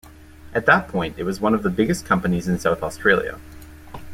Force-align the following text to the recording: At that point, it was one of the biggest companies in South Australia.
At 0.55 0.65
that 0.65 0.87
point, 0.87 1.19
it 1.19 1.25
was 1.25 1.39
one 1.39 1.53
of 1.53 1.61
the 1.61 1.69
biggest 1.69 2.07
companies 2.07 2.47
in 2.47 2.57
South 2.57 2.81
Australia. 2.81 3.39